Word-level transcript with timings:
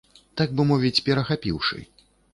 Так 0.39 0.55
бы 0.59 0.65
мовіць, 0.71 1.03
перахапіўшы. 1.11 1.77